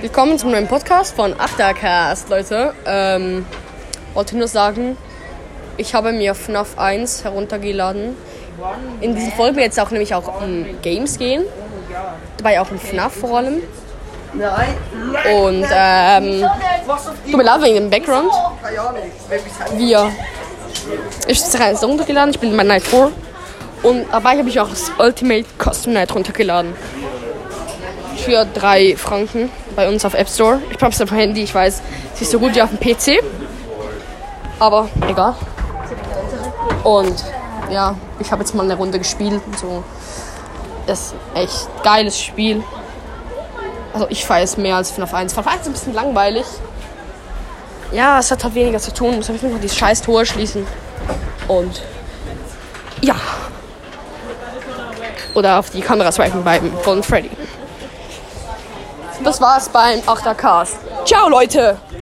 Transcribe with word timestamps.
Willkommen 0.00 0.38
zum 0.40 0.50
neuen 0.50 0.66
Podcast 0.66 1.14
von 1.14 1.38
Achtercast, 1.38 2.28
Leute. 2.30 2.74
Ähm, 2.84 3.46
wollte 4.12 4.36
nur 4.36 4.48
sagen, 4.48 4.96
ich 5.76 5.94
habe 5.94 6.10
mir 6.10 6.34
FNAF 6.34 6.76
1 6.76 7.22
heruntergeladen. 7.22 8.16
In 9.00 9.14
diesen 9.14 9.30
Folgen 9.32 9.60
jetzt 9.60 9.78
auch 9.78 9.92
nämlich 9.92 10.12
auch 10.16 10.42
um 10.42 10.66
Games 10.82 11.16
gehen. 11.16 11.44
Dabei 12.38 12.60
auch 12.60 12.72
um 12.72 12.78
FNAF 12.80 13.12
vor 13.12 13.38
allem. 13.38 13.62
Und 14.32 15.66
ähm, 15.70 16.44
tut 17.26 17.36
mir 17.36 17.44
leid 17.44 17.62
wegen 17.62 17.74
dem 17.76 17.90
Background. 17.90 18.32
Wir. 19.76 20.10
Ich 21.28 21.54
habe 21.54 21.72
es 21.72 21.84
runtergeladen, 21.84 22.30
ich 22.30 22.40
bin 22.40 22.56
bei 22.56 22.64
Night 22.64 22.82
4. 22.82 23.12
Und 23.84 24.06
dabei 24.10 24.38
habe 24.38 24.48
ich 24.48 24.58
auch 24.58 24.68
das 24.68 24.90
Ultimate 24.98 25.46
Custom 25.62 25.92
Night 25.92 26.12
runtergeladen. 26.12 26.74
Für 28.26 28.44
3 28.44 28.96
Franken 28.96 29.50
bei 29.76 29.88
uns 29.88 30.04
auf 30.04 30.14
App 30.14 30.28
Store. 30.28 30.58
Ich 30.70 30.82
habe 30.82 30.92
es 30.92 31.00
auf 31.00 31.10
dem 31.10 31.16
Handy, 31.16 31.44
ich 31.44 31.54
weiß, 31.54 31.80
es 32.12 32.22
ist 32.22 32.32
so 32.32 32.40
gut 32.40 32.56
wie 32.56 32.62
auf 32.62 32.70
dem 32.70 32.80
PC. 32.80 33.22
Aber 34.58 34.88
egal. 35.08 35.36
Und 36.82 37.24
ja, 37.70 37.94
ich 38.18 38.32
habe 38.32 38.42
jetzt 38.42 38.52
mal 38.52 38.64
eine 38.64 38.74
Runde 38.74 38.98
gespielt 38.98 39.40
so. 39.60 39.84
Das 40.88 41.00
ist 41.00 41.14
echt 41.34 41.68
geiles 41.84 42.20
Spiel. 42.20 42.64
Also 43.94 44.08
ich 44.10 44.26
feiere 44.26 44.42
es 44.42 44.56
mehr 44.56 44.74
als 44.74 44.90
FNAF 44.90 45.14
1. 45.14 45.32
FNAF 45.32 45.46
1 45.46 45.60
ist 45.60 45.66
ein 45.68 45.72
bisschen 45.74 45.94
langweilig. 45.94 46.46
Ja, 47.92 48.18
es 48.18 48.32
hat 48.32 48.42
halt 48.42 48.56
weniger 48.56 48.80
zu 48.80 48.92
tun. 48.92 49.14
Muss 49.14 49.30
einfach 49.30 49.46
nur 49.46 49.60
die 49.60 49.68
scheiß 49.68 50.02
Tore 50.02 50.26
schließen. 50.26 50.66
Und 51.46 51.80
ja. 53.02 53.14
Oder 55.34 55.60
auf 55.60 55.70
die 55.70 55.80
Kamera 55.80 56.10
swipen 56.10 56.42
beim 56.42 56.72
Golden 56.82 57.04
Freddy. 57.04 57.30
Das 59.24 59.40
war's 59.40 59.68
beim 59.68 60.00
Achtercast. 60.06 60.76
Ciao, 61.04 61.28
Leute! 61.28 61.78